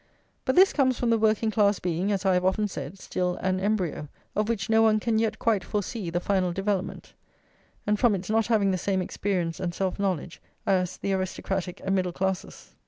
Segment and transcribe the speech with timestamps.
[0.45, 3.59] But this comes from the working class being, as I have often said, still an
[3.59, 7.13] embryo, of which no one can yet quite foresee the final development;
[7.85, 11.93] and from its not having the same experience and self knowledge as the aristocratic and
[11.93, 12.73] middle classes.